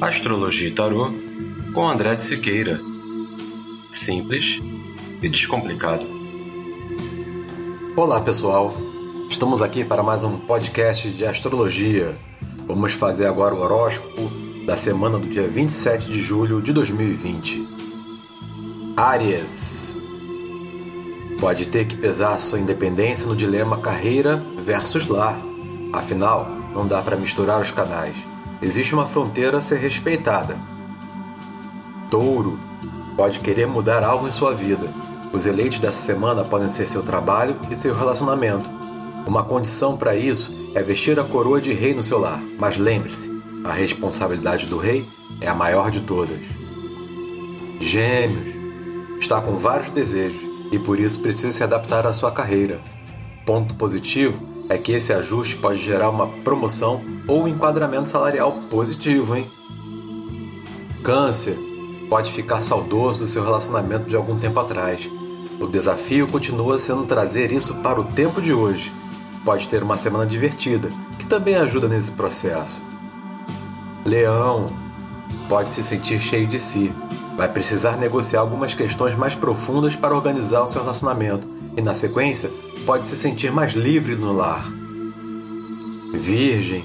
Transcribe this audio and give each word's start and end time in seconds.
Astrologia 0.00 0.68
e 0.68 0.70
Tarô 0.70 1.10
com 1.74 1.88
André 1.88 2.14
de 2.14 2.22
Siqueira. 2.22 2.80
Simples 3.90 4.60
e 5.20 5.28
descomplicado. 5.28 6.06
Olá 7.96 8.20
pessoal, 8.20 8.72
estamos 9.28 9.60
aqui 9.60 9.84
para 9.84 10.04
mais 10.04 10.22
um 10.22 10.38
podcast 10.38 11.10
de 11.10 11.26
astrologia. 11.26 12.16
Vamos 12.64 12.92
fazer 12.92 13.26
agora 13.26 13.56
o 13.56 13.60
horóscopo 13.60 14.30
da 14.64 14.76
semana 14.76 15.18
do 15.18 15.26
dia 15.26 15.48
27 15.48 16.06
de 16.06 16.20
julho 16.20 16.62
de 16.62 16.72
2020. 16.72 17.66
Áries. 18.96 19.96
Pode 21.40 21.66
ter 21.66 21.86
que 21.88 21.96
pesar 21.96 22.40
sua 22.40 22.60
independência 22.60 23.26
no 23.26 23.34
dilema 23.34 23.78
carreira 23.78 24.36
versus 24.64 25.08
lar. 25.08 25.36
Afinal, 25.92 26.48
não 26.72 26.86
dá 26.86 27.02
para 27.02 27.16
misturar 27.16 27.60
os 27.60 27.72
canais. 27.72 28.27
Existe 28.60 28.94
uma 28.94 29.06
fronteira 29.06 29.58
a 29.58 29.62
ser 29.62 29.78
respeitada. 29.78 30.56
Touro 32.10 32.58
pode 33.16 33.38
querer 33.40 33.66
mudar 33.66 34.02
algo 34.02 34.26
em 34.26 34.32
sua 34.32 34.52
vida. 34.52 34.88
Os 35.32 35.46
eleitos 35.46 35.78
dessa 35.78 35.98
semana 35.98 36.44
podem 36.44 36.70
ser 36.70 36.88
seu 36.88 37.02
trabalho 37.02 37.56
e 37.70 37.74
seu 37.74 37.94
relacionamento. 37.94 38.68
Uma 39.26 39.44
condição 39.44 39.96
para 39.96 40.16
isso 40.16 40.52
é 40.74 40.82
vestir 40.82 41.20
a 41.20 41.24
coroa 41.24 41.60
de 41.60 41.72
rei 41.72 41.94
no 41.94 42.02
seu 42.02 42.18
lar. 42.18 42.42
Mas 42.58 42.78
lembre-se, 42.78 43.30
a 43.64 43.72
responsabilidade 43.72 44.66
do 44.66 44.78
rei 44.78 45.08
é 45.40 45.48
a 45.48 45.54
maior 45.54 45.90
de 45.90 46.00
todas. 46.00 46.40
Gêmeos 47.80 48.56
está 49.20 49.40
com 49.40 49.52
vários 49.56 49.90
desejos 49.90 50.40
e 50.72 50.78
por 50.78 50.98
isso 50.98 51.20
precisa 51.20 51.50
se 51.50 51.62
adaptar 51.62 52.06
à 52.06 52.12
sua 52.12 52.32
carreira. 52.32 52.80
Ponto 53.46 53.74
positivo 53.76 54.57
é 54.68 54.76
que 54.76 54.92
esse 54.92 55.12
ajuste 55.12 55.56
pode 55.56 55.82
gerar 55.82 56.10
uma 56.10 56.26
promoção 56.26 57.00
ou 57.26 57.44
um 57.44 57.48
enquadramento 57.48 58.08
salarial 58.08 58.52
positivo, 58.70 59.36
hein? 59.36 59.50
Câncer 61.02 61.58
pode 62.08 62.32
ficar 62.32 62.62
saudoso 62.62 63.20
do 63.20 63.26
seu 63.26 63.42
relacionamento 63.42 64.08
de 64.08 64.16
algum 64.16 64.38
tempo 64.38 64.60
atrás. 64.60 65.08
O 65.58 65.66
desafio 65.66 66.28
continua 66.28 66.78
sendo 66.78 67.04
trazer 67.06 67.50
isso 67.50 67.74
para 67.76 68.00
o 68.00 68.04
tempo 68.04 68.40
de 68.40 68.52
hoje. 68.52 68.92
Pode 69.44 69.66
ter 69.68 69.82
uma 69.82 69.96
semana 69.96 70.26
divertida, 70.26 70.90
que 71.18 71.26
também 71.26 71.56
ajuda 71.56 71.88
nesse 71.88 72.12
processo. 72.12 72.82
Leão 74.04 74.66
pode 75.48 75.70
se 75.70 75.82
sentir 75.82 76.20
cheio 76.20 76.46
de 76.46 76.58
si. 76.58 76.92
Vai 77.36 77.48
precisar 77.48 77.96
negociar 77.96 78.40
algumas 78.40 78.74
questões 78.74 79.14
mais 79.14 79.34
profundas 79.34 79.96
para 79.96 80.14
organizar 80.14 80.62
o 80.62 80.66
seu 80.66 80.82
relacionamento 80.82 81.57
e, 81.78 81.80
na 81.80 81.94
sequência, 81.94 82.50
pode 82.84 83.06
se 83.06 83.16
sentir 83.16 83.52
mais 83.52 83.72
livre 83.72 84.16
no 84.16 84.32
lar. 84.32 84.68
Virgem 86.12 86.84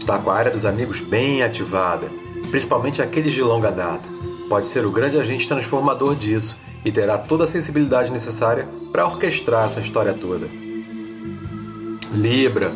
está 0.00 0.18
com 0.18 0.30
a 0.30 0.34
área 0.34 0.50
dos 0.50 0.64
amigos 0.64 0.98
bem 0.98 1.42
ativada, 1.42 2.10
principalmente 2.50 3.02
aqueles 3.02 3.34
de 3.34 3.42
longa 3.42 3.70
data. 3.70 4.08
Pode 4.48 4.66
ser 4.66 4.86
o 4.86 4.90
grande 4.90 5.18
agente 5.18 5.46
transformador 5.46 6.16
disso 6.16 6.56
e 6.86 6.90
terá 6.90 7.18
toda 7.18 7.44
a 7.44 7.46
sensibilidade 7.46 8.10
necessária 8.10 8.66
para 8.90 9.06
orquestrar 9.06 9.66
essa 9.66 9.80
história 9.80 10.14
toda. 10.14 10.48
Libra 12.12 12.72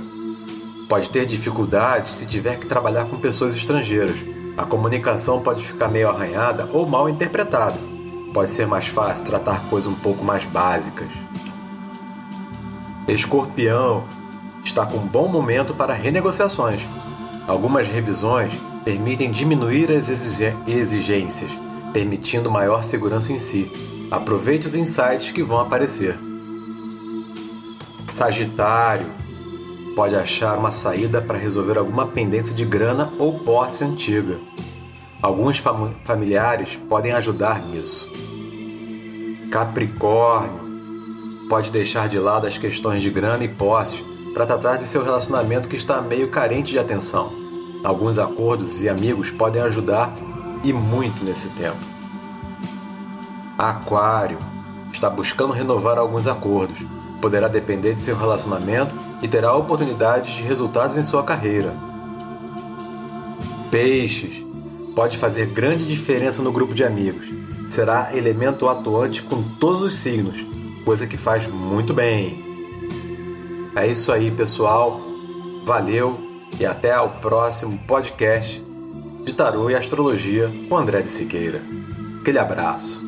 pode 0.86 1.08
ter 1.08 1.24
dificuldades 1.24 2.12
se 2.12 2.27
tiver 2.27 2.58
que 2.58 2.66
trabalhar 2.66 3.06
com 3.06 3.18
pessoas 3.18 3.56
estrangeiras. 3.56 4.16
A 4.55 4.66
comunicação 4.66 5.40
pode 5.40 5.64
ficar 5.64 5.88
meio 5.88 6.10
arranhada 6.10 6.68
ou 6.72 6.86
mal 6.86 7.08
interpretada. 7.08 7.88
Pode 8.39 8.53
ser 8.53 8.69
mais 8.69 8.86
fácil 8.86 9.25
tratar 9.25 9.69
coisas 9.69 9.91
um 9.91 9.97
pouco 9.97 10.25
mais 10.25 10.44
básicas. 10.44 11.08
Escorpião 13.08 14.05
está 14.64 14.86
com 14.86 14.98
um 14.98 15.08
bom 15.08 15.27
momento 15.27 15.75
para 15.75 15.92
renegociações. 15.92 16.80
Algumas 17.48 17.89
revisões 17.89 18.55
permitem 18.84 19.33
diminuir 19.33 19.91
as 19.91 20.08
exigências, 20.69 21.50
permitindo 21.92 22.48
maior 22.48 22.84
segurança 22.84 23.33
em 23.33 23.41
si. 23.41 23.69
Aproveite 24.08 24.69
os 24.69 24.77
insights 24.77 25.33
que 25.33 25.42
vão 25.42 25.58
aparecer. 25.58 26.17
Sagitário 28.07 29.07
pode 29.96 30.14
achar 30.14 30.57
uma 30.57 30.70
saída 30.70 31.20
para 31.20 31.36
resolver 31.36 31.77
alguma 31.77 32.07
pendência 32.07 32.55
de 32.55 32.64
grana 32.64 33.12
ou 33.18 33.41
posse 33.41 33.83
antiga. 33.83 34.39
Alguns 35.20 35.58
fam 35.58 35.92
familiares 36.05 36.79
podem 36.89 37.11
ajudar 37.11 37.61
nisso. 37.67 38.27
Capricórnio 39.51 41.48
pode 41.48 41.70
deixar 41.70 42.07
de 42.07 42.19
lado 42.19 42.47
as 42.47 42.59
questões 42.59 43.03
de 43.03 43.09
grana 43.09 43.45
e 43.45 43.48
posse 43.48 44.05
para 44.35 44.45
tratar 44.45 44.77
de 44.77 44.86
seu 44.86 45.03
relacionamento 45.03 45.69
que 45.69 45.77
está 45.77 46.03
meio 46.03 46.29
carente 46.29 46.73
de 46.73 46.79
atenção. 46.79 47.33
Alguns 47.83 48.19
acordos 48.19 48.83
e 48.83 48.89
amigos 48.91 49.31
podem 49.31 49.63
ajudar 49.63 50.14
e 50.63 50.70
muito 50.70 51.25
nesse 51.25 51.48
tempo. 51.51 51.79
Aquário 53.57 54.39
está 54.92 55.09
buscando 55.09 55.55
renovar 55.55 55.97
alguns 55.97 56.27
acordos. 56.27 56.85
Poderá 57.20 57.48
depender 57.48 57.95
de 57.95 58.01
seu 58.01 58.17
relacionamento 58.17 58.95
e 59.23 59.29
terá 59.29 59.55
oportunidades 59.57 60.35
de 60.35 60.42
resultados 60.42 60.98
em 60.98 61.03
sua 61.03 61.25
carreira. 61.25 61.75
Peixes 63.70 64.45
pode 64.95 65.17
fazer 65.17 65.47
grande 65.47 65.86
diferença 65.86 66.42
no 66.42 66.53
grupo 66.53 66.75
de 66.75 66.85
amigos. 66.85 67.37
Será 67.70 68.17
elemento 68.17 68.68
atuante 68.68 69.23
com 69.23 69.42
todos 69.42 69.83
os 69.83 69.95
signos 69.95 70.48
coisa 70.89 71.06
que 71.06 71.18
faz 71.18 71.46
muito 71.46 71.92
bem. 71.92 72.42
É 73.77 73.86
isso 73.86 74.11
aí, 74.11 74.30
pessoal. 74.30 74.98
Valeu 75.67 76.18
e 76.58 76.64
até 76.64 76.98
o 76.98 77.11
próximo 77.11 77.79
podcast 77.86 78.64
de 79.27 79.34
Tarô 79.34 79.68
e 79.68 79.74
Astrologia 79.74 80.51
com 80.67 80.79
André 80.79 81.02
de 81.02 81.11
Siqueira. 81.11 81.61
Aquele 82.23 82.39
abraço. 82.39 83.08